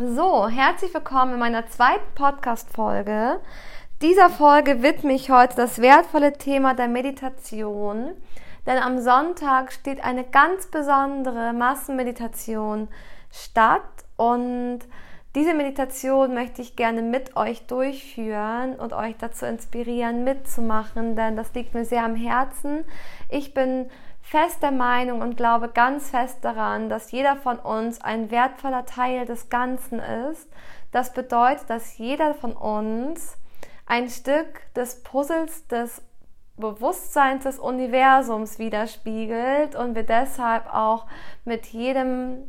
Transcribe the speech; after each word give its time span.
So, 0.00 0.46
herzlich 0.46 0.94
willkommen 0.94 1.32
in 1.32 1.38
meiner 1.40 1.66
zweiten 1.66 2.14
Podcast-Folge. 2.14 3.40
Dieser 4.00 4.30
Folge 4.30 4.84
widme 4.84 5.12
ich 5.12 5.28
heute 5.28 5.56
das 5.56 5.80
wertvolle 5.80 6.34
Thema 6.34 6.74
der 6.74 6.86
Meditation, 6.86 8.12
denn 8.64 8.78
am 8.78 9.00
Sonntag 9.00 9.72
steht 9.72 10.04
eine 10.04 10.22
ganz 10.22 10.68
besondere 10.68 11.52
Massenmeditation 11.52 12.86
statt 13.32 13.82
und 14.16 14.78
diese 15.34 15.52
Meditation 15.52 16.32
möchte 16.32 16.62
ich 16.62 16.76
gerne 16.76 17.02
mit 17.02 17.36
euch 17.36 17.66
durchführen 17.66 18.76
und 18.76 18.92
euch 18.92 19.16
dazu 19.18 19.46
inspirieren, 19.46 20.22
mitzumachen, 20.22 21.16
denn 21.16 21.34
das 21.34 21.52
liegt 21.54 21.74
mir 21.74 21.84
sehr 21.84 22.04
am 22.04 22.14
Herzen. 22.14 22.84
Ich 23.28 23.52
bin 23.52 23.90
fest 24.28 24.62
der 24.62 24.72
Meinung 24.72 25.22
und 25.22 25.38
glaube 25.38 25.68
ganz 25.68 26.10
fest 26.10 26.44
daran, 26.44 26.90
dass 26.90 27.12
jeder 27.12 27.36
von 27.36 27.58
uns 27.58 28.02
ein 28.02 28.30
wertvoller 28.30 28.84
Teil 28.84 29.24
des 29.24 29.48
Ganzen 29.48 30.00
ist. 30.00 30.50
Das 30.92 31.14
bedeutet, 31.14 31.70
dass 31.70 31.96
jeder 31.96 32.34
von 32.34 32.52
uns 32.52 33.38
ein 33.86 34.10
Stück 34.10 34.60
des 34.74 35.02
Puzzles 35.02 35.66
des 35.68 36.02
Bewusstseins 36.58 37.44
des 37.44 37.58
Universums 37.58 38.58
widerspiegelt 38.58 39.74
und 39.74 39.94
wir 39.94 40.02
deshalb 40.02 40.74
auch 40.74 41.06
mit 41.46 41.64
jedem 41.66 42.42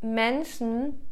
Menschen 0.00 1.06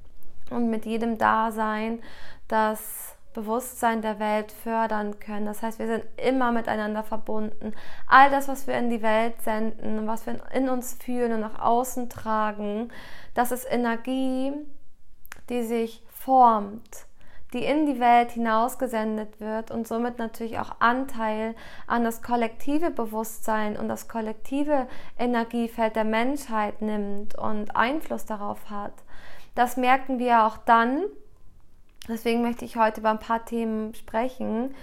und 0.50 0.70
mit 0.70 0.86
jedem 0.86 1.19
Dasein 1.19 2.02
das 2.47 3.17
Bewusstsein 3.38 4.02
der 4.02 4.19
Welt 4.19 4.51
fördern 4.51 5.20
können. 5.20 5.47
Das 5.47 5.62
heißt, 5.62 5.78
wir 5.78 5.87
sind 5.87 6.05
immer 6.16 6.51
miteinander 6.51 7.05
verbunden. 7.05 7.73
All 8.09 8.30
das, 8.30 8.48
was 8.48 8.66
wir 8.66 8.74
in 8.74 8.91
die 8.91 9.01
Welt 9.01 9.41
senden, 9.42 10.09
was 10.09 10.27
wir 10.27 10.41
in 10.52 10.69
uns 10.69 10.95
fühlen 10.95 11.33
und 11.33 11.41
nach 11.41 11.61
außen 11.61 12.11
tragen, 12.11 12.91
das 13.34 13.52
ist 13.52 13.64
Energie, 13.70 14.52
die 15.51 15.62
sich 15.62 16.02
formt, 16.09 17.06
die 17.52 17.64
in 17.64 17.87
die 17.87 18.01
Welt 18.01 18.33
hinausgesendet 18.33 19.39
wird 19.39 19.70
und 19.70 19.86
somit 19.86 20.19
natürlich 20.19 20.58
auch 20.58 20.80
Anteil 20.80 21.55
an 21.86 22.02
das 22.02 22.23
kollektive 22.23 22.91
Bewusstsein 22.91 23.77
und 23.77 23.89
das 23.89 24.08
kollektive 24.08 24.89
Energiefeld 25.17 25.95
der 25.95 26.05
Menschheit 26.05 26.83
nimmt 26.83 27.39
und 27.39 27.77
Einfluss 27.77 28.27
darauf 28.27 28.69
hat. 28.69 28.95
Das 29.55 29.77
merken 29.77 30.19
wir 30.19 30.45
auch 30.45 30.56
dann, 30.56 31.05
Deswegen 32.09 32.42
möchte 32.42 32.64
ich 32.64 32.77
heute 32.77 33.01
über 33.01 33.11
ein 33.11 33.19
paar 33.19 33.45
Themen 33.45 33.95
sprechen. 33.95 34.75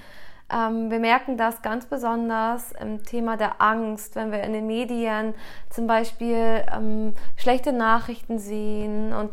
Ähm, 0.52 0.92
wir 0.92 1.00
merken 1.00 1.38
das 1.38 1.62
ganz 1.62 1.88
besonders 1.88 2.72
im 2.74 3.04
Thema 3.04 3.36
der 3.36 3.62
Angst, 3.62 4.16
wenn 4.16 4.32
wir 4.32 4.44
in 4.44 4.54
den 4.54 4.68
Medien 4.68 5.34
zum 5.70 5.88
Beispiel 5.88 6.64
ähm, 6.72 7.16
schlechte 7.36 7.74
Nachrichten 7.74 8.38
sehen 8.38 9.12
und 9.12 9.32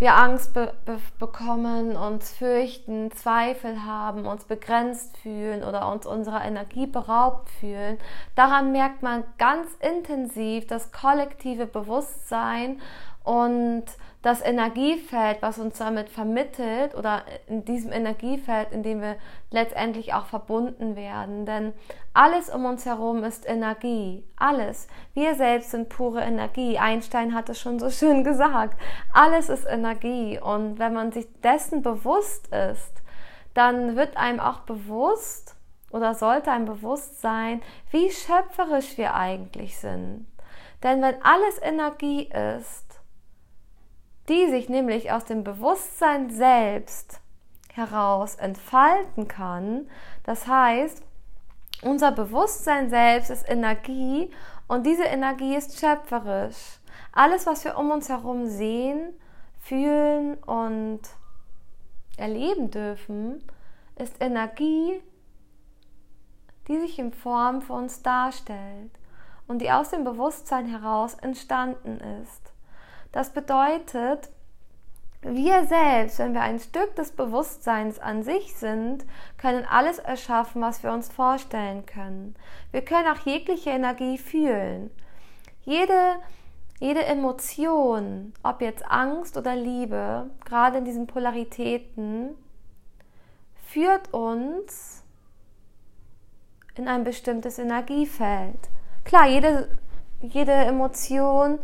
wir 0.00 0.14
Angst 0.14 0.54
be 0.54 0.74
be 0.84 0.98
bekommen, 1.18 1.96
uns 1.96 2.30
fürchten, 2.32 3.10
Zweifel 3.10 3.84
haben, 3.84 4.26
uns 4.26 4.44
begrenzt 4.44 5.16
fühlen 5.18 5.64
oder 5.64 5.90
uns 5.90 6.06
unserer 6.06 6.44
Energie 6.44 6.86
beraubt 6.86 7.50
fühlen. 7.50 7.98
Daran 8.36 8.70
merkt 8.70 9.02
man 9.02 9.24
ganz 9.38 9.66
intensiv 9.80 10.68
das 10.68 10.92
kollektive 10.92 11.66
Bewusstsein 11.66 12.80
und 13.24 13.84
das 14.22 14.42
Energiefeld, 14.42 15.38
was 15.42 15.58
uns 15.58 15.78
damit 15.78 16.08
vermittelt 16.08 16.94
oder 16.96 17.22
in 17.46 17.64
diesem 17.64 17.92
Energiefeld, 17.92 18.72
in 18.72 18.82
dem 18.82 19.00
wir 19.00 19.16
letztendlich 19.50 20.12
auch 20.12 20.26
verbunden 20.26 20.96
werden. 20.96 21.46
Denn 21.46 21.72
alles 22.14 22.50
um 22.50 22.64
uns 22.64 22.84
herum 22.84 23.22
ist 23.22 23.48
Energie. 23.48 24.24
Alles. 24.36 24.88
Wir 25.14 25.36
selbst 25.36 25.70
sind 25.70 25.88
pure 25.88 26.20
Energie. 26.22 26.78
Einstein 26.78 27.32
hat 27.32 27.48
es 27.48 27.60
schon 27.60 27.78
so 27.78 27.90
schön 27.90 28.24
gesagt. 28.24 28.76
Alles 29.12 29.48
ist 29.48 29.66
Energie. 29.66 30.40
Und 30.40 30.80
wenn 30.80 30.94
man 30.94 31.12
sich 31.12 31.26
dessen 31.42 31.82
bewusst 31.82 32.48
ist, 32.48 33.02
dann 33.54 33.94
wird 33.94 34.16
einem 34.16 34.40
auch 34.40 34.60
bewusst 34.60 35.54
oder 35.90 36.14
sollte 36.14 36.50
einem 36.50 36.66
bewusst 36.66 37.20
sein, 37.20 37.62
wie 37.90 38.10
schöpferisch 38.10 38.98
wir 38.98 39.14
eigentlich 39.14 39.78
sind. 39.78 40.26
Denn 40.82 41.02
wenn 41.02 41.22
alles 41.22 41.60
Energie 41.62 42.30
ist, 42.56 42.87
die 44.28 44.48
sich 44.50 44.68
nämlich 44.68 45.10
aus 45.10 45.24
dem 45.24 45.44
Bewusstsein 45.44 46.30
selbst 46.30 47.20
heraus 47.72 48.34
entfalten 48.34 49.28
kann. 49.28 49.88
Das 50.24 50.46
heißt, 50.46 51.02
unser 51.82 52.12
Bewusstsein 52.12 52.90
selbst 52.90 53.30
ist 53.30 53.48
Energie 53.48 54.30
und 54.66 54.84
diese 54.84 55.04
Energie 55.04 55.54
ist 55.54 55.78
schöpferisch. 55.78 56.78
Alles, 57.12 57.46
was 57.46 57.64
wir 57.64 57.78
um 57.78 57.90
uns 57.90 58.08
herum 58.08 58.46
sehen, 58.46 59.14
fühlen 59.60 60.34
und 60.44 61.00
erleben 62.16 62.70
dürfen, 62.70 63.42
ist 63.96 64.16
Energie, 64.20 65.00
die 66.66 66.78
sich 66.80 66.98
in 66.98 67.12
Form 67.12 67.62
für 67.62 67.72
uns 67.72 68.02
darstellt 68.02 68.90
und 69.46 69.60
die 69.60 69.70
aus 69.70 69.90
dem 69.90 70.04
Bewusstsein 70.04 70.66
heraus 70.66 71.14
entstanden 71.14 71.98
ist. 72.22 72.47
Das 73.18 73.30
bedeutet, 73.30 74.30
wir 75.22 75.66
selbst, 75.66 76.20
wenn 76.20 76.34
wir 76.34 76.42
ein 76.42 76.60
Stück 76.60 76.94
des 76.94 77.10
Bewusstseins 77.10 77.98
an 77.98 78.22
sich 78.22 78.54
sind, 78.54 79.04
können 79.38 79.64
alles 79.68 79.98
erschaffen, 79.98 80.62
was 80.62 80.84
wir 80.84 80.92
uns 80.92 81.08
vorstellen 81.08 81.84
können. 81.84 82.36
Wir 82.70 82.82
können 82.82 83.08
auch 83.08 83.26
jegliche 83.26 83.70
Energie 83.70 84.18
fühlen. 84.18 84.92
Jede, 85.64 86.20
jede 86.78 87.04
Emotion, 87.06 88.34
ob 88.44 88.60
jetzt 88.60 88.88
Angst 88.88 89.36
oder 89.36 89.56
Liebe, 89.56 90.30
gerade 90.44 90.78
in 90.78 90.84
diesen 90.84 91.08
Polaritäten, 91.08 92.36
führt 93.66 94.14
uns 94.14 95.02
in 96.76 96.86
ein 96.86 97.02
bestimmtes 97.02 97.58
Energiefeld. 97.58 98.68
Klar, 99.04 99.26
jede, 99.26 99.76
jede 100.20 100.52
Emotion 100.52 101.58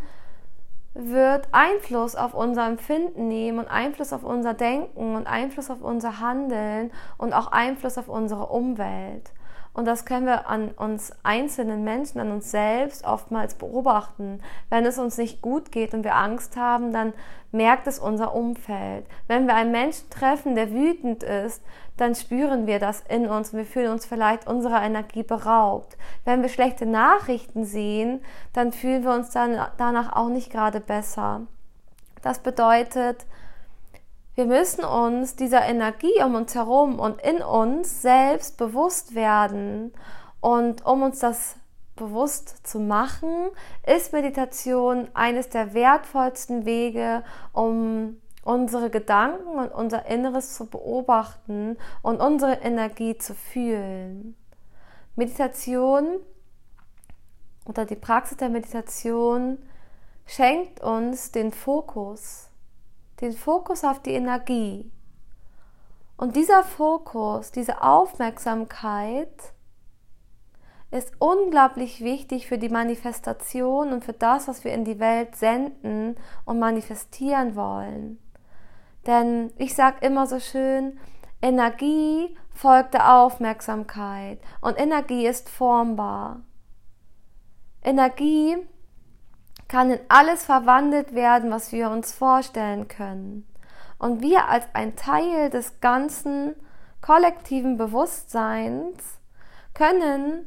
wird 0.95 1.49
Einfluss 1.51 2.15
auf 2.15 2.33
unser 2.33 2.65
Empfinden 2.65 3.27
nehmen 3.27 3.59
und 3.59 3.67
Einfluss 3.67 4.13
auf 4.13 4.23
unser 4.23 4.53
Denken 4.53 5.15
und 5.15 5.27
Einfluss 5.27 5.69
auf 5.69 5.81
unser 5.81 6.21
Handeln 6.21 6.91
und 7.17 7.33
auch 7.33 7.47
Einfluss 7.47 7.97
auf 7.97 8.07
unsere 8.07 8.47
Umwelt. 8.47 9.31
Und 9.75 9.85
das 9.85 10.05
können 10.05 10.25
wir 10.25 10.47
an 10.47 10.69
uns 10.69 11.11
einzelnen 11.23 11.83
Menschen, 11.83 12.21
an 12.21 12.31
uns 12.31 12.49
selbst 12.49 13.03
oftmals 13.03 13.55
beobachten. 13.55 14.39
Wenn 14.69 14.85
es 14.85 14.97
uns 14.97 15.17
nicht 15.17 15.41
gut 15.41 15.69
geht 15.73 15.93
und 15.93 16.05
wir 16.05 16.15
Angst 16.15 16.55
haben, 16.55 16.93
dann 16.93 17.11
merkt 17.51 17.85
es 17.85 17.99
unser 17.99 18.33
Umfeld. 18.33 19.05
Wenn 19.27 19.47
wir 19.47 19.53
einen 19.53 19.73
Menschen 19.73 20.09
treffen, 20.09 20.55
der 20.55 20.71
wütend 20.71 21.23
ist, 21.23 21.61
dann 21.97 22.15
spüren 22.15 22.67
wir 22.67 22.79
das 22.79 23.03
in 23.09 23.27
uns 23.27 23.51
und 23.51 23.59
wir 23.59 23.65
fühlen 23.65 23.91
uns 23.91 24.05
vielleicht 24.05 24.47
unserer 24.47 24.81
Energie 24.81 25.23
beraubt. 25.23 25.97
Wenn 26.23 26.41
wir 26.41 26.49
schlechte 26.49 26.85
Nachrichten 26.85 27.65
sehen, 27.65 28.21
dann 28.53 28.71
fühlen 28.71 29.03
wir 29.03 29.11
uns 29.11 29.31
dann 29.31 29.59
danach 29.77 30.15
auch 30.15 30.29
nicht 30.29 30.53
gerade 30.53 30.79
besser. 30.79 31.41
Das 32.21 32.39
bedeutet, 32.39 33.25
wir 34.35 34.45
müssen 34.45 34.83
uns 34.83 35.35
dieser 35.37 35.63
Energie 35.63 36.21
um 36.23 36.35
uns 36.35 36.53
herum 36.55 36.99
und 36.99 37.21
in 37.21 37.41
uns 37.41 38.01
selbst 38.01 38.57
bewusst 38.57 39.15
werden. 39.15 39.93
Und 40.41 40.85
um 40.85 41.03
uns 41.03 41.19
das 41.19 41.55
bewusst 41.95 42.67
zu 42.67 42.79
machen, 42.79 43.31
ist 43.87 44.11
Meditation 44.11 45.07
eines 45.13 45.49
der 45.49 45.73
wertvollsten 45.73 46.65
Wege, 46.65 47.23
um 47.53 48.21
unsere 48.43 48.89
Gedanken 48.89 49.57
und 49.57 49.69
unser 49.69 50.05
Inneres 50.05 50.53
zu 50.53 50.67
beobachten 50.67 51.77
und 52.01 52.19
unsere 52.19 52.55
Energie 52.55 53.17
zu 53.17 53.33
fühlen. 53.33 54.35
Meditation 55.15 56.17
oder 57.65 57.85
die 57.85 57.95
Praxis 57.95 58.37
der 58.37 58.49
Meditation 58.49 59.57
schenkt 60.25 60.81
uns 60.81 61.31
den 61.31 61.53
Fokus 61.53 62.49
den 63.21 63.33
Fokus 63.33 63.83
auf 63.83 64.01
die 64.01 64.13
Energie. 64.13 64.91
Und 66.17 66.35
dieser 66.35 66.63
Fokus, 66.63 67.51
diese 67.51 67.81
Aufmerksamkeit 67.81 69.53
ist 70.91 71.11
unglaublich 71.19 72.01
wichtig 72.01 72.47
für 72.47 72.57
die 72.57 72.69
Manifestation 72.69 73.91
und 73.91 74.05
für 74.05 74.13
das, 74.13 74.47
was 74.47 74.63
wir 74.63 74.73
in 74.73 74.85
die 74.85 74.99
Welt 74.99 75.35
senden 75.35 76.15
und 76.45 76.59
manifestieren 76.59 77.55
wollen. 77.55 78.19
Denn 79.05 79.51
ich 79.57 79.75
sage 79.75 80.05
immer 80.05 80.25
so 80.25 80.39
schön, 80.39 80.97
Energie 81.41 82.37
folgt 82.53 82.93
der 82.93 83.17
Aufmerksamkeit 83.17 84.39
und 84.61 84.79
Energie 84.79 85.27
ist 85.27 85.49
formbar. 85.49 86.41
Energie 87.83 88.57
kann 89.75 89.91
in 89.91 89.99
alles 90.07 90.45
verwandelt 90.45 91.13
werden, 91.15 91.51
was 91.51 91.73
wir 91.73 91.89
uns 91.89 92.13
vorstellen 92.13 92.87
können. 92.87 93.45
Und 93.97 94.21
wir 94.21 94.47
als 94.47 94.63
ein 94.71 94.95
Teil 94.95 95.49
des 95.49 95.81
ganzen 95.81 96.55
kollektiven 97.01 97.75
Bewusstseins 97.75 99.19
können 99.73 100.45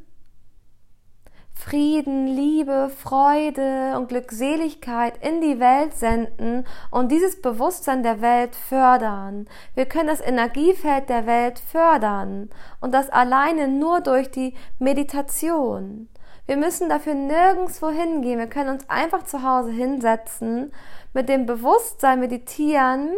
Frieden, 1.52 2.26
Liebe, 2.26 2.88
Freude 2.88 3.98
und 3.98 4.08
Glückseligkeit 4.08 5.22
in 5.22 5.42
die 5.42 5.60
Welt 5.60 5.92
senden 5.92 6.64
und 6.90 7.12
dieses 7.12 7.42
Bewusstsein 7.42 8.02
der 8.02 8.22
Welt 8.22 8.56
fördern. 8.56 9.46
Wir 9.74 9.84
können 9.84 10.08
das 10.08 10.22
Energiefeld 10.22 11.10
der 11.10 11.26
Welt 11.26 11.58
fördern 11.58 12.48
und 12.80 12.94
das 12.94 13.10
alleine 13.10 13.68
nur 13.68 14.00
durch 14.00 14.30
die 14.30 14.54
Meditation. 14.78 16.08
Wir 16.48 16.56
müssen 16.56 16.88
dafür 16.88 17.12
nirgendwo 17.12 17.90
hingehen. 17.90 18.38
Wir 18.38 18.46
können 18.46 18.70
uns 18.70 18.88
einfach 18.88 19.24
zu 19.24 19.42
Hause 19.42 19.70
hinsetzen, 19.70 20.72
mit 21.12 21.28
dem 21.28 21.44
Bewusstsein 21.44 22.20
meditieren, 22.20 23.10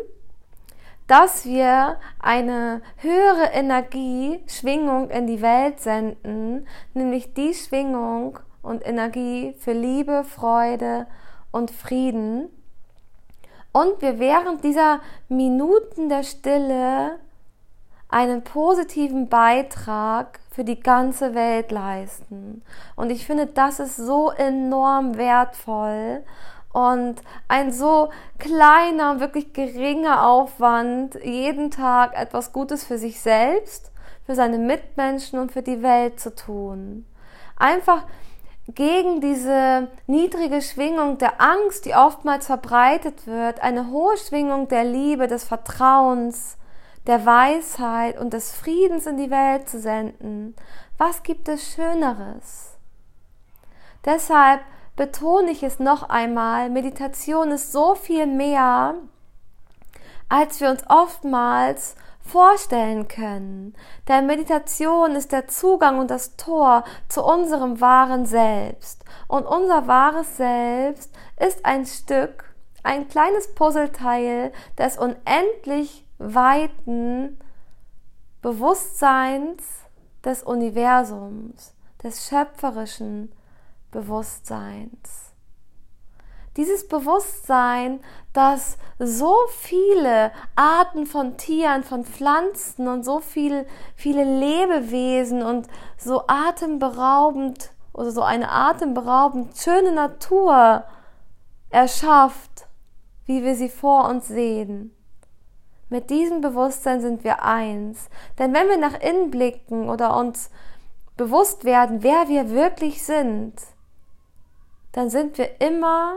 dass 1.07 1.45
wir 1.45 2.01
eine 2.19 2.83
höhere 2.97 3.53
Energie, 3.53 4.41
Schwingung 4.49 5.11
in 5.11 5.29
die 5.29 5.43
Welt 5.43 5.79
senden, 5.79 6.67
nämlich 6.93 7.33
die 7.33 7.55
Schwingung 7.55 8.41
und 8.63 8.85
Energie 8.85 9.55
für 9.61 9.75
Liebe, 9.75 10.25
Freude 10.25 11.07
und 11.53 11.71
Frieden. 11.71 12.49
Und 13.71 14.03
wir 14.03 14.19
während 14.19 14.65
dieser 14.65 14.99
Minuten 15.29 16.09
der 16.09 16.25
Stille 16.25 17.21
einen 18.09 18.43
positiven 18.43 19.29
Beitrag 19.29 20.41
für 20.61 20.65
die 20.65 20.81
ganze 20.81 21.35
Welt 21.35 21.73
leisten. 21.73 22.63
Und 22.95 23.09
ich 23.09 23.25
finde, 23.25 23.47
das 23.47 23.81
ist 23.81 23.97
so 23.97 24.31
enorm 24.31 25.17
wertvoll 25.17 26.23
und 26.75 27.15
ein 27.49 27.73
so 27.73 28.11
kleiner, 28.39 29.21
wirklich 29.21 29.55
geringer 29.55 30.29
Aufwand, 30.29 31.15
jeden 31.25 31.71
Tag 31.71 32.15
etwas 32.15 32.53
Gutes 32.53 32.85
für 32.85 32.99
sich 32.99 33.23
selbst, 33.23 33.91
für 34.27 34.35
seine 34.35 34.59
Mitmenschen 34.59 35.39
und 35.39 35.51
für 35.51 35.63
die 35.63 35.83
Welt 35.83 36.21
zu 36.21 36.35
tun. 36.35 37.07
Einfach 37.57 38.03
gegen 38.69 39.23
diese 39.23 39.89
niedrige 40.07 40.61
Schwingung 40.61 41.17
der 41.17 41.41
Angst, 41.41 41.87
die 41.87 41.95
oftmals 41.95 42.45
verbreitet 42.45 43.27
wird, 43.27 43.63
eine 43.63 43.91
hohe 43.91 44.19
Schwingung 44.19 44.69
der 44.69 44.85
Liebe, 44.85 45.27
des 45.27 45.43
Vertrauens, 45.43 46.59
der 47.11 47.27
Weisheit 47.27 48.19
und 48.19 48.33
des 48.33 48.53
Friedens 48.53 49.05
in 49.05 49.17
die 49.17 49.33
Welt 49.33 49.69
zu 49.69 49.81
senden. 49.81 50.55
Was 50.97 51.25
gibt 51.25 51.49
es 51.49 51.75
Schöneres? 51.75 52.77
Deshalb 54.05 54.61
betone 54.95 55.51
ich 55.51 55.65
es 55.65 55.81
noch 55.81 56.09
einmal, 56.09 56.71
Meditation 56.71 57.51
ist 57.51 57.73
so 57.73 57.97
viel 57.97 58.27
mehr, 58.27 58.95
als 60.29 60.61
wir 60.61 60.71
uns 60.71 60.85
oftmals 60.89 61.97
vorstellen 62.21 63.09
können. 63.09 63.75
Denn 64.07 64.27
Meditation 64.27 65.17
ist 65.17 65.33
der 65.33 65.49
Zugang 65.49 65.99
und 65.99 66.13
das 66.13 66.37
Tor 66.37 66.85
zu 67.09 67.25
unserem 67.25 67.81
wahren 67.81 68.25
Selbst. 68.25 69.05
Und 69.27 69.47
unser 69.47 69.89
wahres 69.89 70.37
Selbst 70.37 71.13
ist 71.41 71.67
ein 71.67 71.87
Stück, 71.87 72.55
ein 72.85 73.09
kleines 73.09 73.53
Puzzleteil 73.53 74.53
des 74.79 74.97
unendlich 74.97 76.07
weiten 76.21 77.39
Bewusstseins 78.43 79.65
des 80.23 80.43
Universums, 80.43 81.75
des 82.03 82.29
schöpferischen 82.29 83.33
Bewusstseins. 83.91 85.33
Dieses 86.57 86.87
Bewusstsein, 86.89 88.01
das 88.35 88.77
so 88.99 89.35
viele 89.49 90.31
Arten 90.57 91.07
von 91.07 91.39
Tieren, 91.39 91.85
von 91.85 92.05
Pflanzen 92.05 92.87
und 92.87 93.05
so 93.05 93.21
viel, 93.21 93.67
viele 93.95 94.25
Lebewesen 94.25 95.43
und 95.43 95.69
so 95.97 96.25
atemberaubend 96.27 97.73
oder 97.95 98.11
so 98.11 98.23
eine 98.23 98.51
atemberaubend 98.51 99.57
schöne 99.57 99.93
Natur 99.93 100.85
erschafft, 101.71 102.67
wie 103.25 103.43
wir 103.43 103.55
sie 103.55 103.71
vor 103.71 104.09
uns 104.09 104.29
sehen. 104.29 104.95
Mit 105.91 106.09
diesem 106.09 106.41
Bewusstsein 106.41 107.01
sind 107.01 107.25
wir 107.25 107.43
eins. 107.43 108.09
Denn 108.39 108.55
wenn 108.55 108.69
wir 108.69 108.79
nach 108.79 108.99
innen 109.01 109.31
blicken 109.31 109.89
oder 109.89 110.17
uns 110.17 110.51
bewusst 111.17 111.65
werden, 111.65 112.03
wer 112.03 112.29
wir 112.29 112.51
wirklich 112.51 113.05
sind, 113.05 113.55
dann 114.93 115.11
sind 115.11 115.37
wir 115.37 115.61
immer 115.61 116.15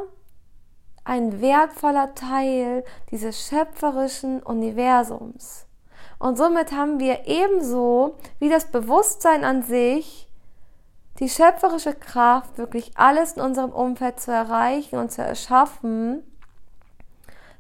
ein 1.04 1.42
wertvoller 1.42 2.16
Teil 2.16 2.86
dieses 3.12 3.48
schöpferischen 3.48 4.42
Universums. 4.42 5.66
Und 6.20 6.38
somit 6.38 6.72
haben 6.72 7.00
wir 7.00 7.28
ebenso 7.28 8.16
wie 8.40 8.50
das 8.50 8.72
Bewusstsein 8.72 9.44
an 9.44 9.64
sich 9.64 10.30
die 11.20 11.30
schöpferische 11.30 11.94
Kraft, 11.94 12.58
wirklich 12.58 12.92
alles 12.96 13.34
in 13.34 13.42
unserem 13.42 13.72
Umfeld 13.72 14.20
zu 14.20 14.32
erreichen 14.32 14.98
und 14.98 15.12
zu 15.12 15.22
erschaffen, 15.22 16.24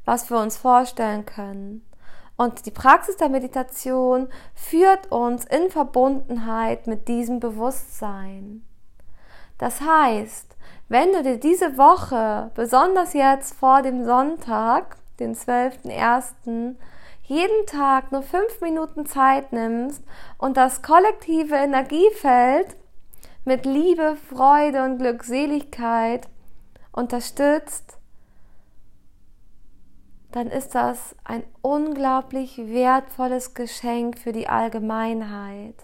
was 0.05 0.29
wir 0.29 0.37
uns 0.37 0.57
vorstellen 0.57 1.25
können. 1.25 1.85
Und 2.35 2.65
die 2.65 2.71
Praxis 2.71 3.17
der 3.17 3.29
Meditation 3.29 4.27
führt 4.55 5.11
uns 5.11 5.45
in 5.45 5.69
Verbundenheit 5.69 6.87
mit 6.87 7.07
diesem 7.07 7.39
Bewusstsein. 7.39 8.63
Das 9.57 9.81
heißt, 9.81 10.55
wenn 10.89 11.11
du 11.13 11.23
dir 11.23 11.37
diese 11.37 11.77
Woche, 11.77 12.51
besonders 12.55 13.13
jetzt 13.13 13.53
vor 13.53 13.81
dem 13.81 14.03
Sonntag, 14.03 14.97
den 15.19 15.35
12.01., 15.35 16.75
jeden 17.23 17.65
Tag 17.67 18.11
nur 18.11 18.21
fünf 18.21 18.59
Minuten 18.61 19.05
Zeit 19.05 19.53
nimmst 19.53 20.03
und 20.37 20.57
das 20.57 20.81
kollektive 20.81 21.55
Energiefeld 21.55 22.75
mit 23.45 23.65
Liebe, 23.65 24.17
Freude 24.29 24.83
und 24.83 24.97
Glückseligkeit 24.97 26.27
unterstützt, 26.91 27.97
dann 30.33 30.47
ist 30.47 30.73
das 30.73 31.15
ein 31.23 31.43
unglaublich 31.61 32.57
wertvolles 32.57 33.53
Geschenk 33.53 34.17
für 34.17 34.31
die 34.31 34.49
Allgemeinheit. 34.49 35.75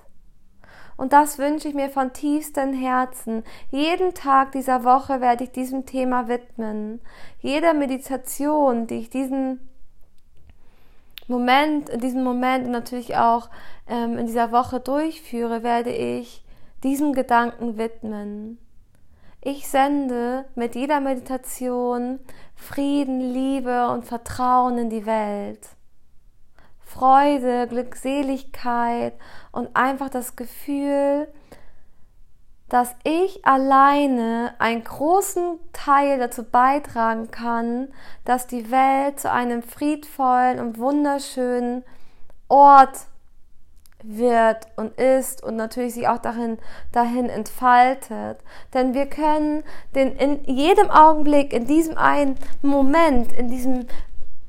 Und 0.97 1.13
das 1.13 1.37
wünsche 1.37 1.67
ich 1.67 1.75
mir 1.75 1.89
von 1.89 2.13
tiefstem 2.13 2.73
Herzen. 2.73 3.43
Jeden 3.69 4.15
Tag 4.15 4.51
dieser 4.51 4.83
Woche 4.83 5.21
werde 5.21 5.43
ich 5.43 5.51
diesem 5.51 5.85
Thema 5.85 6.27
widmen. 6.27 6.99
Jeder 7.39 7.75
Meditation, 7.75 8.87
die 8.87 8.95
ich 8.95 9.09
diesen 9.11 9.69
Moment, 11.27 11.87
in 11.89 11.99
diesem 11.99 12.23
Moment 12.23 12.65
und 12.65 12.71
natürlich 12.71 13.17
auch 13.17 13.49
ähm, 13.87 14.17
in 14.17 14.25
dieser 14.25 14.51
Woche 14.51 14.79
durchführe, 14.79 15.61
werde 15.61 15.91
ich 15.91 16.43
diesem 16.83 17.13
Gedanken 17.13 17.77
widmen. 17.77 18.57
Ich 19.41 19.69
sende 19.69 20.43
mit 20.55 20.75
jeder 20.75 20.99
Meditation 20.99 22.19
Frieden, 22.55 23.21
Liebe 23.21 23.89
und 23.89 24.03
Vertrauen 24.03 24.77
in 24.77 24.89
die 24.89 25.05
Welt. 25.05 25.65
Freude, 26.81 27.67
Glückseligkeit 27.67 29.13
und 29.53 29.73
einfach 29.77 30.09
das 30.09 30.35
Gefühl, 30.35 31.29
dass 32.67 32.93
ich 33.05 33.45
alleine 33.45 34.55
einen 34.59 34.83
großen 34.83 35.57
Teil 35.71 36.19
dazu 36.19 36.43
beitragen 36.43 37.31
kann, 37.31 37.87
dass 38.25 38.45
die 38.45 38.69
Welt 38.71 39.21
zu 39.21 39.31
einem 39.31 39.63
friedvollen 39.63 40.59
und 40.59 40.79
wunderschönen 40.79 41.85
Ort 42.49 43.05
wird 44.03 44.67
und 44.77 44.97
ist 44.97 45.43
und 45.43 45.55
natürlich 45.55 45.93
sich 45.93 46.07
auch 46.07 46.19
dahin, 46.19 46.57
dahin 46.91 47.29
entfaltet. 47.29 48.39
Denn 48.73 48.93
wir 48.93 49.07
können 49.07 49.63
den 49.95 50.15
in 50.15 50.43
jedem 50.45 50.89
Augenblick, 50.89 51.53
in 51.53 51.65
diesem 51.65 51.97
einen 51.97 52.35
Moment, 52.61 53.33
in 53.33 53.49
diesem 53.49 53.87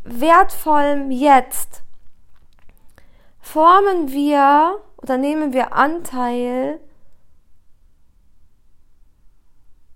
wertvollen 0.05 1.11
Jetzt 1.11 1.83
formen 3.41 4.13
wir 4.13 4.81
oder 4.99 5.17
nehmen 5.17 5.53
wir 5.53 5.73
Anteil 5.73 6.79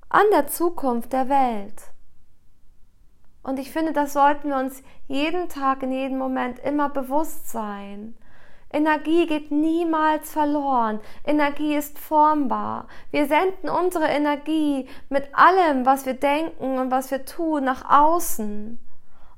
an 0.09 0.25
der 0.33 0.47
Zukunft 0.47 1.13
der 1.13 1.29
Welt. 1.29 1.93
Und 3.43 3.59
ich 3.59 3.71
finde, 3.71 3.93
das 3.93 4.15
sollten 4.15 4.49
wir 4.49 4.57
uns 4.57 4.83
jeden 5.07 5.49
Tag, 5.49 5.83
in 5.83 5.93
jedem 5.93 6.19
Moment 6.19 6.59
immer 6.61 6.89
bewusst 6.89 7.51
sein. 7.51 8.17
Energie 8.75 9.27
geht 9.27 9.51
niemals 9.53 10.33
verloren. 10.33 11.01
Energie 11.25 11.77
ist 11.77 11.99
formbar. 11.99 12.89
Wir 13.13 13.27
senden 13.27 13.69
unsere 13.69 14.07
Energie 14.07 14.89
mit 15.09 15.29
allem, 15.33 15.87
was 15.87 16.07
wir 16.07 16.15
denken 16.15 16.79
und 16.79 16.91
was 16.91 17.11
wir 17.11 17.25
tun, 17.25 17.65
nach 17.65 17.89
außen. 17.89 18.79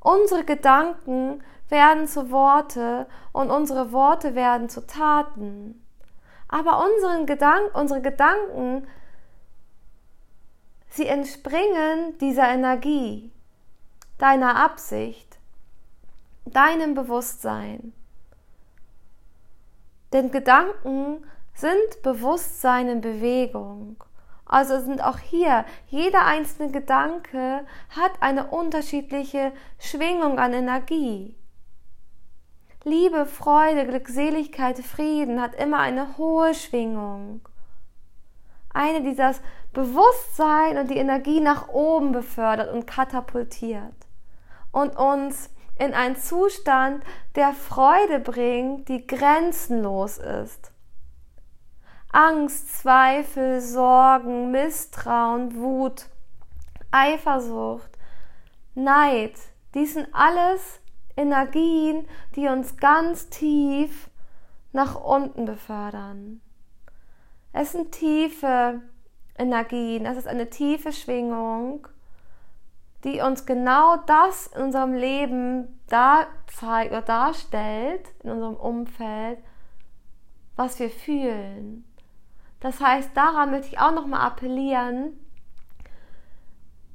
Unsere 0.00 0.45
Gedanken 0.45 1.43
werden 1.69 2.07
zu 2.07 2.31
Worte 2.31 3.07
und 3.33 3.50
unsere 3.50 3.93
Worte 3.93 4.35
werden 4.35 4.69
zu 4.69 4.87
Taten. 4.87 5.85
Aber 6.49 6.83
unseren 6.85 7.26
Gedanken, 7.26 7.76
unsere 7.76 8.00
Gedanken, 8.00 8.87
sie 10.88 11.07
entspringen 11.07 12.16
dieser 12.21 12.49
Energie, 12.49 13.33
deiner 14.19 14.57
Absicht, 14.57 15.38
deinem 16.47 16.95
Bewusstsein. 16.95 17.93
Denn 20.12 20.30
Gedanken 20.30 21.25
sind 21.54 22.02
Bewusstsein 22.02 22.88
in 22.88 23.00
Bewegung. 23.00 23.96
Also 24.44 24.78
sind 24.80 25.02
auch 25.02 25.18
hier, 25.18 25.64
jeder 25.88 26.25
einzelne 26.25 26.70
Gedanke 26.70 27.66
hat 27.90 28.12
eine 28.20 28.46
unterschiedliche 28.46 29.52
Schwingung 29.78 30.38
an 30.38 30.52
Energie. 30.52 31.34
Liebe, 32.84 33.26
Freude, 33.26 33.84
Glückseligkeit, 33.84 34.78
Frieden 34.78 35.42
hat 35.42 35.56
immer 35.56 35.80
eine 35.80 36.16
hohe 36.16 36.54
Schwingung. 36.54 37.40
Eine, 38.72 39.02
die 39.02 39.16
das 39.16 39.40
Bewusstsein 39.72 40.78
und 40.78 40.90
die 40.90 40.98
Energie 40.98 41.40
nach 41.40 41.68
oben 41.68 42.12
befördert 42.12 42.72
und 42.72 42.86
katapultiert 42.86 43.94
und 44.70 44.96
uns 44.96 45.50
in 45.78 45.95
einen 45.95 46.16
Zustand 46.16 47.04
der 47.35 47.52
Freude 47.52 48.21
bringt, 48.21 48.88
die 48.88 49.06
grenzenlos 49.06 50.18
ist. 50.18 50.73
Angst, 52.11 52.73
Zweifel, 52.78 53.61
Sorgen, 53.61 54.50
Misstrauen, 54.50 55.56
Wut, 55.56 56.06
Eifersucht, 56.90 57.90
Neid, 58.75 59.35
dies 59.75 59.95
sind 59.95 60.09
alles 60.12 60.80
Energien, 61.16 62.06
die 62.35 62.47
uns 62.49 62.76
ganz 62.76 63.28
tief 63.28 64.09
nach 64.73 64.95
unten 64.95 65.45
befördern. 65.45 66.40
Es 67.52 67.73
sind 67.73 67.92
tiefe 67.92 68.80
Energien, 69.38 70.06
es 70.06 70.16
ist 70.16 70.28
eine 70.28 70.49
tiefe 70.49 70.92
Schwingung, 70.92 71.88
die 73.05 73.21
uns 73.21 73.47
genau 73.47 73.97
das 74.07 74.49
in 74.49 74.62
unserem 74.62 74.95
Leben 74.95 75.81
da 75.88 76.26
zeigt 76.47 76.91
oder 76.91 77.03
darstellt, 77.03 78.12
in 78.23 78.31
unserem 78.31 78.57
Umfeld, 78.57 79.38
was 80.57 80.79
wir 80.79 80.91
fühlen. 80.91 81.85
Das 82.61 82.81
heißt, 82.81 83.11
daran 83.15 83.50
möchte 83.50 83.69
ich 83.69 83.79
auch 83.79 83.93
nochmal 83.93 84.21
appellieren. 84.26 85.12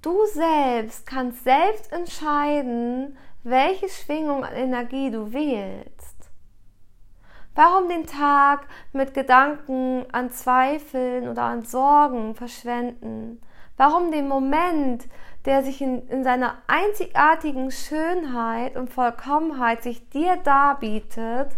Du 0.02 0.26
selbst 0.26 1.06
kannst 1.06 1.44
selbst 1.44 1.92
entscheiden, 1.92 3.18
welche 3.44 3.88
Schwingung 3.88 4.44
an 4.44 4.54
Energie 4.54 5.12
du 5.12 5.32
wählst. 5.32 6.32
Warum 7.54 7.90
den 7.90 8.08
Tag 8.08 8.68
mit 8.94 9.14
Gedanken 9.14 10.06
an 10.12 10.32
Zweifeln 10.32 11.28
oder 11.28 11.44
an 11.44 11.64
Sorgen 11.64 12.34
verschwenden? 12.34 13.42
Warum 13.78 14.12
den 14.12 14.28
Moment, 14.28 15.08
der 15.46 15.64
sich 15.64 15.82
in, 15.82 16.08
in 16.08 16.24
seiner 16.24 16.56
einzigartigen 16.68 17.72
Schönheit 17.72 18.76
und 18.76 18.92
Vollkommenheit 18.92 19.84
sich 19.84 20.08
dir 20.10 20.38
darbietet, 20.38 21.50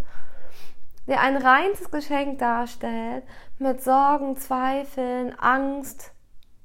der 1.08 1.20
ein 1.20 1.36
reines 1.36 1.92
Geschenk 1.92 2.40
darstellt, 2.40 3.24
mit 3.60 3.84
Sorgen, 3.84 4.38
Zweifeln, 4.38 5.38
Angst 5.38 6.14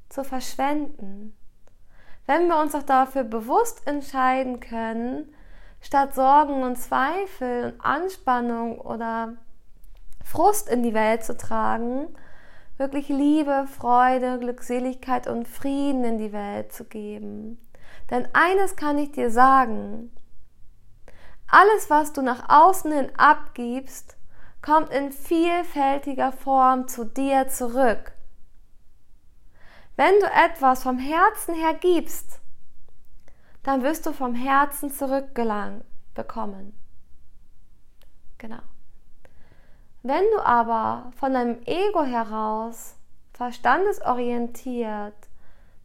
zu 0.08 0.22
verschwenden. 0.22 1.36
Wenn 2.26 2.46
wir 2.46 2.60
uns 2.60 2.74
auch 2.74 2.82
dafür 2.82 3.24
bewusst 3.24 3.86
entscheiden 3.86 4.60
können, 4.60 5.34
statt 5.80 6.14
Sorgen 6.14 6.62
und 6.62 6.76
Zweifel 6.76 7.72
und 7.72 7.80
Anspannung 7.80 8.80
oder 8.80 9.34
Frust 10.24 10.68
in 10.68 10.82
die 10.82 10.94
Welt 10.94 11.24
zu 11.24 11.36
tragen, 11.36 12.08
wirklich 12.78 13.08
Liebe, 13.08 13.66
Freude, 13.66 14.38
Glückseligkeit 14.38 15.26
und 15.26 15.46
Frieden 15.46 16.04
in 16.04 16.18
die 16.18 16.32
Welt 16.32 16.72
zu 16.72 16.84
geben. 16.84 17.58
Denn 18.10 18.26
eines 18.32 18.76
kann 18.76 18.98
ich 18.98 19.12
dir 19.12 19.30
sagen, 19.30 20.10
alles, 21.48 21.90
was 21.90 22.12
du 22.12 22.22
nach 22.22 22.48
außen 22.48 22.92
hin 22.92 23.10
abgibst, 23.16 24.16
kommt 24.62 24.90
in 24.90 25.12
vielfältiger 25.12 26.32
Form 26.32 26.88
zu 26.88 27.04
dir 27.04 27.48
zurück. 27.48 28.12
Wenn 29.96 30.18
du 30.20 30.26
etwas 30.26 30.82
vom 30.82 30.98
Herzen 30.98 31.54
her 31.54 31.74
gibst, 31.74 32.40
dann 33.62 33.82
wirst 33.82 34.06
du 34.06 34.12
vom 34.12 34.34
Herzen 34.34 34.90
zurückgelangen 34.90 35.82
bekommen. 36.14 36.72
Genau. 38.38 38.62
Wenn 40.08 40.24
du 40.34 40.42
aber 40.42 41.12
von 41.18 41.34
deinem 41.34 41.58
Ego 41.66 42.02
heraus, 42.02 42.94
verstandesorientiert, 43.34 45.12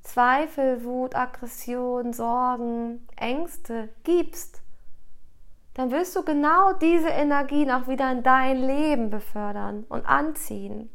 Zweifel, 0.01 0.85
Wut, 0.85 1.13
Aggression, 1.13 2.13
Sorgen, 2.13 3.05
Ängste 3.17 3.89
gibst, 4.05 4.61
dann 5.73 5.91
wirst 5.91 6.15
du 6.15 6.23
genau 6.23 6.71
diese 6.71 7.09
Energien 7.09 7.69
auch 7.69 7.89
wieder 7.89 8.09
in 8.13 8.23
dein 8.23 8.61
Leben 8.61 9.09
befördern 9.09 9.83
und 9.89 10.05
anziehen. 10.05 10.89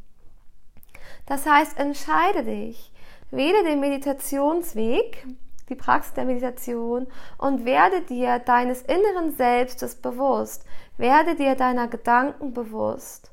Das 1.26 1.44
heißt, 1.44 1.78
entscheide 1.78 2.44
dich, 2.44 2.90
wähle 3.30 3.62
den 3.62 3.80
Meditationsweg, 3.80 5.26
die 5.68 5.74
Praxis 5.74 6.14
der 6.14 6.24
Meditation 6.24 7.06
und 7.36 7.66
werde 7.66 8.00
dir 8.00 8.38
deines 8.38 8.80
inneren 8.80 9.36
Selbstes 9.36 9.96
bewusst, 9.96 10.64
werde 10.98 11.34
dir 11.36 11.54
deiner 11.54 11.88
Gedanken 11.88 12.52
bewusst. 12.52 13.32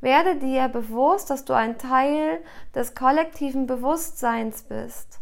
Werde 0.00 0.36
dir 0.36 0.68
bewusst, 0.68 1.30
dass 1.30 1.44
du 1.44 1.54
ein 1.54 1.78
Teil 1.78 2.38
des 2.74 2.94
kollektiven 2.94 3.66
Bewusstseins 3.66 4.62
bist. 4.62 5.18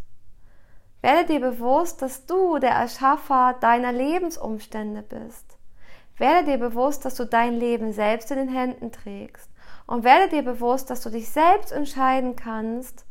Werde 1.00 1.26
dir 1.26 1.40
bewusst, 1.40 2.02
dass 2.02 2.26
du 2.26 2.58
der 2.58 2.72
Erschaffer 2.72 3.56
deiner 3.60 3.92
Lebensumstände 3.92 5.02
bist. 5.02 5.56
Werde 6.18 6.46
dir 6.46 6.58
bewusst, 6.58 7.04
dass 7.04 7.14
du 7.14 7.24
dein 7.24 7.54
Leben 7.54 7.92
selbst 7.92 8.30
in 8.30 8.38
den 8.38 8.48
Händen 8.48 8.92
trägst. 8.92 9.50
Und 9.86 10.04
werde 10.04 10.28
dir 10.28 10.42
bewusst, 10.42 10.90
dass 10.90 11.02
du 11.02 11.10
dich 11.10 11.28
selbst 11.30 11.72
entscheiden 11.72 12.34
kannst, 12.34 13.06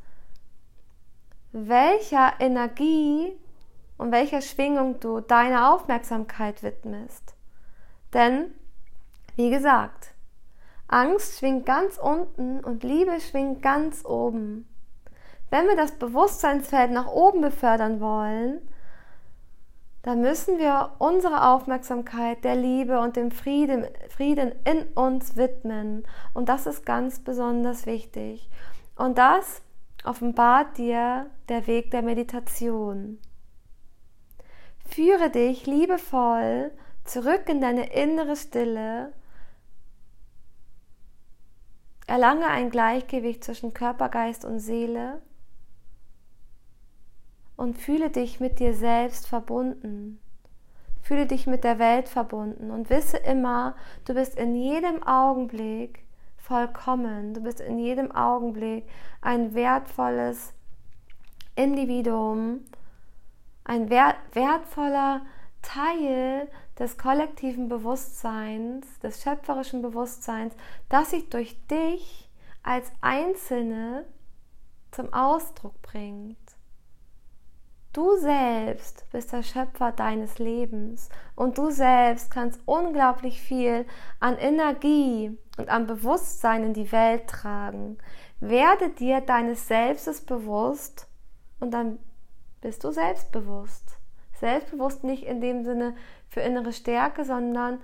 welcher 1.51 2.34
Energie 2.39 3.34
und 3.98 4.12
welcher 4.12 4.41
Schwingung 4.41 5.00
du 5.00 5.22
deine 5.22 5.72
Aufmerksamkeit 5.72 6.63
widmest. 6.63 7.34
Denn, 8.13 8.53
wie 9.35 9.49
gesagt, 9.49 10.13
Angst 10.87 11.39
schwingt 11.39 11.65
ganz 11.65 11.97
unten 11.97 12.59
und 12.63 12.83
Liebe 12.83 13.19
schwingt 13.19 13.61
ganz 13.61 14.05
oben. 14.05 14.67
Wenn 15.49 15.67
wir 15.67 15.75
das 15.75 15.93
Bewusstseinsfeld 15.93 16.91
nach 16.91 17.07
oben 17.07 17.41
befördern 17.41 17.99
wollen, 17.99 18.61
dann 20.03 20.21
müssen 20.21 20.59
wir 20.59 20.91
unsere 20.99 21.49
Aufmerksamkeit 21.49 22.43
der 22.43 22.55
Liebe 22.55 22.99
und 22.99 23.15
dem 23.15 23.31
Frieden, 23.31 23.87
Frieden 24.09 24.51
in 24.63 24.83
uns 24.93 25.35
widmen. 25.35 26.03
Und 26.33 26.47
das 26.47 26.67
ist 26.67 26.85
ganz 26.85 27.19
besonders 27.19 27.87
wichtig. 27.87 28.47
Und 28.95 29.17
das 29.17 29.63
offenbart 30.03 30.77
dir 30.77 31.25
der 31.49 31.65
Weg 31.65 31.89
der 31.89 32.03
Meditation. 32.03 33.17
Führe 34.87 35.31
dich 35.31 35.65
liebevoll 35.65 36.71
zurück 37.03 37.49
in 37.49 37.59
deine 37.59 37.91
innere 37.91 38.35
Stille. 38.35 39.11
Erlange 42.07 42.47
ein 42.47 42.69
Gleichgewicht 42.69 43.43
zwischen 43.43 43.74
Körper, 43.74 44.09
Geist 44.09 44.45
und 44.45 44.59
Seele 44.59 45.21
und 47.55 47.77
fühle 47.77 48.09
dich 48.09 48.39
mit 48.39 48.59
dir 48.59 48.74
selbst 48.74 49.27
verbunden. 49.27 50.19
Fühle 51.01 51.25
dich 51.25 51.47
mit 51.47 51.63
der 51.63 51.79
Welt 51.79 52.09
verbunden 52.09 52.71
und 52.71 52.89
wisse 52.89 53.17
immer, 53.17 53.75
du 54.05 54.13
bist 54.13 54.35
in 54.35 54.55
jedem 54.55 55.03
Augenblick 55.03 56.05
vollkommen. 56.45 57.33
Du 57.33 57.41
bist 57.41 57.59
in 57.59 57.79
jedem 57.79 58.12
Augenblick 58.12 58.85
ein 59.21 59.53
wertvolles 59.55 60.53
Individuum, 61.55 62.62
ein 63.63 63.89
wert, 63.89 64.17
wertvoller 64.33 65.21
Teil 65.65 66.48
des 66.79 66.98
kollektiven 66.98 67.67
Bewusstseins, 67.67 69.00
des 69.00 69.22
schöpferischen 69.22 69.81
Bewusstseins, 69.81 70.55
das 70.89 71.10
sich 71.10 71.29
durch 71.29 71.57
dich 71.67 72.29
als 72.63 72.91
Einzelne 73.01 74.05
zum 74.91 75.13
Ausdruck 75.13 75.81
bringt. 75.81 76.38
Du 77.93 78.17
selbst 78.17 79.10
bist 79.12 79.31
der 79.31 79.41
Schöpfer 79.41 79.93
deines 79.93 80.38
Lebens 80.38 81.10
und 81.36 81.57
du 81.57 81.72
selbst 81.72 82.29
kannst 82.29 82.60
unglaublich 82.65 83.41
viel 83.41 83.86
an 84.19 84.38
Energie 84.38 85.38
und 85.57 85.69
an 85.69 85.88
Bewusstsein 85.88 86.63
in 86.65 86.74
die 86.74 86.91
Welt 86.91 87.27
tragen. 87.27 87.98
Werde 88.41 88.89
dir 88.89 89.22
deines 89.22 89.67
Selbstes 89.67 90.19
bewusst 90.22 91.07
und 91.62 91.72
dann 91.72 92.00
bist 92.60 92.84
du 92.84 92.91
selbstbewusst. 92.91 93.98
Selbstbewusst 94.39 95.03
nicht 95.03 95.23
in 95.23 95.41
dem 95.41 95.63
Sinne 95.63 95.95
für 96.29 96.41
innere 96.41 96.73
Stärke, 96.73 97.23
sondern 97.23 97.79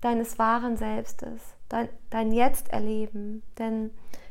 deines 0.00 0.38
wahren 0.38 0.76
Selbstes, 0.76 1.40
dein, 1.68 1.88
dein 2.10 2.32
Jetzt 2.32 2.72
erleben. 2.72 3.42
Denn 3.58 3.90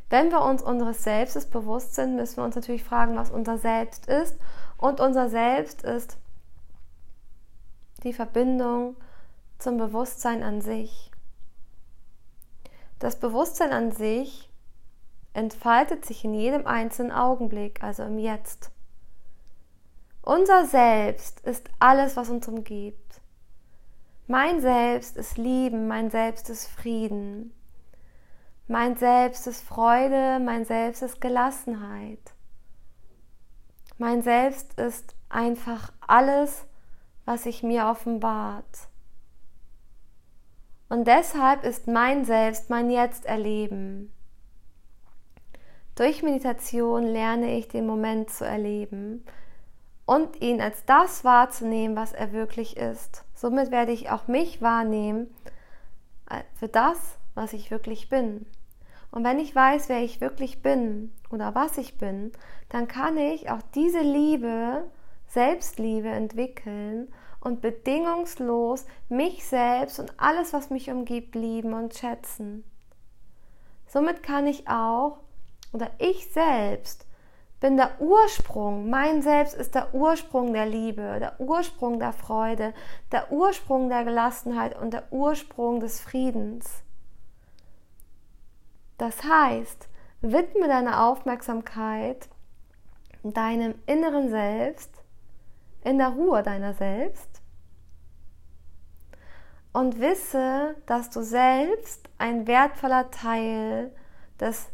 wenn 0.09 0.31
wir 0.31 0.43
uns 0.43 0.61
unseres 0.61 1.03
Selbstes 1.03 1.47
bewusst 1.47 1.95
sind, 1.95 2.15
müssen 2.15 2.37
wir 2.37 2.43
uns 2.43 2.55
natürlich 2.55 2.83
fragen, 2.83 3.15
was 3.15 3.31
unser 3.31 3.57
Selbst 3.57 4.05
ist 4.05 4.37
und 4.77 4.99
unser 4.99 5.29
Selbst 5.29 5.83
ist 5.83 6.17
die 8.03 8.13
Verbindung 8.13 8.95
zum 9.57 9.77
Bewusstsein 9.77 10.43
an 10.43 10.61
sich. 10.61 11.11
Das 12.99 13.19
Bewusstsein 13.19 13.71
an 13.71 13.91
sich 13.91 14.49
entfaltet 15.33 16.05
sich 16.05 16.23
in 16.23 16.33
jedem 16.33 16.65
einzelnen 16.67 17.11
Augenblick, 17.11 17.83
also 17.83 18.03
im 18.03 18.19
Jetzt. 18.19 18.71
Unser 20.25 20.65
Selbst 20.65 21.41
ist 21.41 21.69
alles, 21.77 22.17
was 22.17 22.31
uns 22.31 22.47
umgibt. 22.47 23.21
Mein 24.25 24.59
Selbst 24.59 25.17
ist 25.17 25.37
Lieben, 25.37 25.87
mein 25.87 26.09
Selbst 26.09 26.49
ist 26.49 26.65
Frieden. 26.65 27.53
Mein 28.67 28.95
Selbst 28.95 29.45
ist 29.45 29.63
Freude, 29.63 30.39
mein 30.39 30.65
Selbst 30.65 31.03
ist 31.03 31.21
Gelassenheit. 31.21 32.33
Mein 33.99 34.23
Selbst 34.23 34.79
ist 34.79 35.13
einfach 35.29 35.93
alles, 35.99 36.65
was 37.25 37.43
sich 37.43 37.61
mir 37.61 37.85
offenbart. 37.85 38.87
Und 40.89 41.05
deshalb 41.05 41.63
ist 41.63 41.85
mein 41.85 42.25
Selbst 42.25 42.71
mein 42.71 42.89
Jetzt 42.89 43.27
erleben. 43.27 44.11
Durch 45.93 46.23
Meditation 46.23 47.03
lerne 47.03 47.55
ich 47.59 47.67
den 47.67 47.85
Moment 47.85 48.31
zu 48.31 48.43
erleben 48.43 49.23
und 50.05 50.41
ihn 50.41 50.61
als 50.61 50.85
das 50.85 51.23
wahrzunehmen, 51.23 51.95
was 51.95 52.13
er 52.13 52.31
wirklich 52.31 52.77
ist. 52.77 53.23
Somit 53.33 53.71
werde 53.71 53.91
ich 53.91 54.09
auch 54.09 54.27
mich 54.27 54.61
wahrnehmen 54.61 55.33
für 56.55 56.67
das, 56.67 57.17
was 57.33 57.53
ich 57.53 57.71
wirklich 57.71 58.09
bin. 58.09 58.45
Und 59.11 59.23
wenn 59.23 59.39
ich 59.39 59.55
weiß, 59.55 59.89
wer 59.89 60.03
ich 60.03 60.21
wirklich 60.21 60.61
bin 60.61 61.13
oder 61.29 61.55
was 61.55 61.77
ich 61.77 61.97
bin, 61.97 62.31
dann 62.69 62.87
kann 62.87 63.17
ich 63.17 63.49
auch 63.49 63.61
diese 63.73 64.01
Liebe, 64.01 64.83
Selbstliebe 65.27 66.09
entwickeln 66.09 67.13
und 67.39 67.61
bedingungslos 67.61 68.85
mich 69.09 69.45
selbst 69.45 69.99
und 69.99 70.13
alles, 70.19 70.53
was 70.53 70.69
mich 70.69 70.89
umgibt, 70.91 71.35
lieben 71.35 71.73
und 71.73 71.95
schätzen. 71.95 72.63
Somit 73.87 74.23
kann 74.23 74.47
ich 74.47 74.67
auch 74.67 75.19
oder 75.71 75.89
ich 75.99 76.31
selbst 76.31 77.04
bin 77.65 77.77
der 77.77 77.99
Ursprung, 77.99 78.91
mein 78.91 79.23
Selbst 79.23 79.55
ist 79.55 79.73
der 79.73 79.95
Ursprung 79.95 80.53
der 80.53 80.67
Liebe, 80.67 81.17
der 81.19 81.41
Ursprung 81.41 81.97
der 81.97 82.13
Freude, 82.13 82.75
der 83.11 83.31
Ursprung 83.31 83.89
der 83.89 84.03
Gelassenheit 84.03 84.79
und 84.79 84.93
der 84.93 85.11
Ursprung 85.11 85.79
des 85.79 85.99
Friedens. 85.99 86.83
Das 88.99 89.23
heißt, 89.23 89.89
widme 90.21 90.67
deine 90.67 91.01
Aufmerksamkeit 91.01 92.29
deinem 93.23 93.73
inneren 93.87 94.29
Selbst, 94.29 94.91
in 95.83 95.97
der 95.97 96.09
Ruhe 96.09 96.43
deiner 96.43 96.75
selbst 96.75 97.41
und 99.73 99.99
wisse, 99.99 100.75
dass 100.85 101.09
du 101.09 101.23
selbst 101.23 102.09
ein 102.19 102.45
wertvoller 102.45 103.09
Teil 103.09 103.91
des 104.39 104.69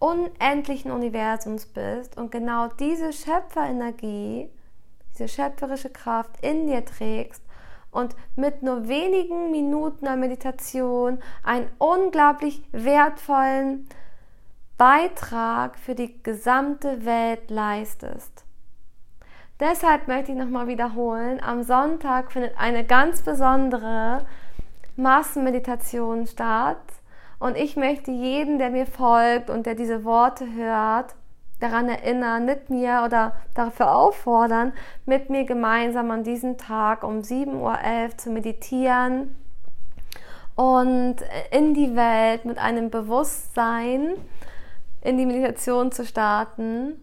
unendlichen 0.00 0.90
Universums 0.90 1.66
bist 1.66 2.16
und 2.16 2.32
genau 2.32 2.68
diese 2.80 3.12
Schöpferenergie, 3.12 4.50
diese 5.12 5.28
schöpferische 5.28 5.90
Kraft 5.90 6.42
in 6.42 6.66
dir 6.66 6.84
trägst 6.84 7.44
und 7.92 8.16
mit 8.34 8.62
nur 8.62 8.88
wenigen 8.88 9.50
Minuten 9.50 10.06
der 10.06 10.16
Meditation 10.16 11.18
einen 11.44 11.70
unglaublich 11.78 12.62
wertvollen 12.72 13.88
Beitrag 14.78 15.78
für 15.78 15.94
die 15.94 16.22
gesamte 16.22 17.04
Welt 17.04 17.50
leistest. 17.50 18.44
Deshalb 19.60 20.08
möchte 20.08 20.32
ich 20.32 20.38
nochmal 20.38 20.68
wiederholen, 20.68 21.42
am 21.42 21.62
Sonntag 21.62 22.32
findet 22.32 22.58
eine 22.58 22.84
ganz 22.86 23.20
besondere 23.20 24.24
Massenmeditation 24.96 26.26
statt 26.26 26.78
und 27.40 27.56
ich 27.56 27.74
möchte 27.74 28.12
jeden, 28.12 28.58
der 28.58 28.70
mir 28.70 28.86
folgt 28.86 29.50
und 29.50 29.66
der 29.66 29.74
diese 29.74 30.04
Worte 30.04 30.46
hört, 30.54 31.16
daran 31.58 31.88
erinnern, 31.88 32.44
mit 32.44 32.70
mir 32.70 33.02
oder 33.04 33.34
dafür 33.54 33.94
auffordern, 33.94 34.72
mit 35.06 35.30
mir 35.30 35.44
gemeinsam 35.44 36.10
an 36.10 36.22
diesem 36.22 36.58
Tag 36.58 37.02
um 37.02 37.20
7.11 37.20 37.54
Uhr 37.56 38.18
zu 38.18 38.30
meditieren 38.30 39.36
und 40.54 41.16
in 41.50 41.74
die 41.74 41.96
Welt 41.96 42.44
mit 42.44 42.58
einem 42.58 42.90
Bewusstsein 42.90 44.12
in 45.00 45.16
die 45.16 45.26
Meditation 45.26 45.92
zu 45.92 46.04
starten, 46.04 47.00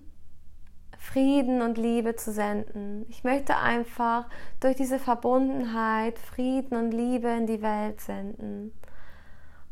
Frieden 1.00 1.62
und 1.63 1.78
Liebe 1.78 2.15
zu 2.15 2.32
senden. 2.32 3.06
Ich 3.10 3.23
möchte 3.23 3.58
einfach 3.58 4.26
durch 4.60 4.76
diese 4.76 5.00
Verbundenheit 5.00 6.19
Frieden 6.19 6.78
und 6.78 6.91
Liebe 6.91 7.30
in 7.30 7.47
die 7.47 7.62
Welt 7.62 8.02
senden. 8.02 8.71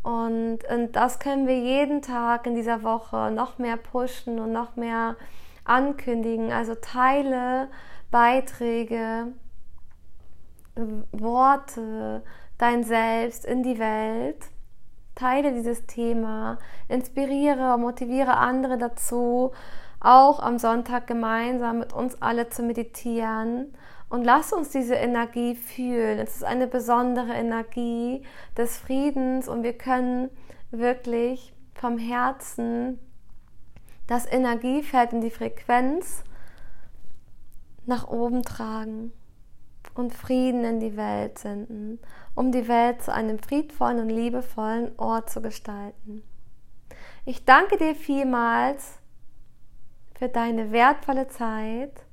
Und, 0.06 0.60
und 0.72 0.96
das 0.96 1.18
können 1.18 1.48
wir 1.48 1.58
jeden 1.58 2.04
Tag 2.04 2.46
in 2.46 2.54
dieser 2.54 2.84
Woche 2.84 3.32
noch 3.32 3.58
mehr 3.58 3.76
pushen 3.76 4.38
und 4.38 4.52
noch 4.52 4.76
mehr 4.76 5.16
ankündigen. 5.64 6.52
Also 6.52 6.76
teile 6.76 7.70
Beiträge, 8.12 9.34
Worte, 11.12 12.22
dein 12.60 12.84
Selbst 12.84 13.46
in 13.46 13.64
die 13.64 13.80
Welt. 13.80 14.46
Teile 15.16 15.54
dieses 15.54 15.88
Thema, 15.88 16.60
inspiriere, 16.88 17.80
motiviere 17.80 18.38
andere 18.38 18.78
dazu, 18.78 19.54
auch 20.00 20.40
am 20.40 20.60
Sonntag 20.60 21.08
gemeinsam 21.08 21.80
mit 21.80 21.94
uns 21.94 22.22
alle 22.22 22.50
zu 22.50 22.62
meditieren 22.62 23.74
und 24.10 24.24
lass 24.24 24.54
uns 24.54 24.70
diese 24.70 24.96
Energie 24.96 25.56
fühlen. 25.56 26.20
Es 26.20 26.38
ist 26.38 26.44
eine 26.44 26.68
besondere 26.68 27.34
Energie 27.34 28.24
des 28.58 28.78
Friedens 28.78 29.48
und 29.48 29.64
wir 29.64 29.78
können 29.78 30.30
wirklich 30.72 31.54
vom 31.74 31.98
Herzen 31.98 33.00
das 34.08 34.32
Energiefeld 34.32 35.14
und 35.14 35.22
die 35.22 35.32
Frequenz 35.32 36.24
nach 37.86 38.08
oben 38.08 38.44
tragen 38.44 39.12
und 39.94 40.14
Frieden 40.14 40.64
in 40.64 40.80
die 40.80 40.98
Welt 40.98 41.40
senden, 41.40 42.00
um 42.36 42.52
die 42.52 42.68
Welt 42.68 43.02
zu 43.02 43.14
einem 43.14 43.40
friedvollen 43.40 44.00
und 44.00 44.10
liebevollen 44.10 44.98
Ort 44.98 45.30
zu 45.30 45.42
gestalten. 45.42 46.24
Ich 47.26 47.46
danke 47.46 47.78
dir 47.78 47.96
vielmals 47.96 49.00
für 50.18 50.30
deine 50.30 50.72
wertvolle 50.72 51.28
Zeit 51.28 52.05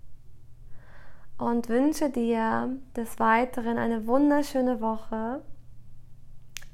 und 1.43 1.69
wünsche 1.69 2.11
dir 2.11 2.79
des 2.97 3.19
Weiteren 3.19 3.79
eine 3.79 4.07
wunderschöne 4.07 4.81
Woche. 4.81 5.43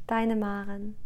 Deine 0.06 0.36
Maren. 0.36 0.96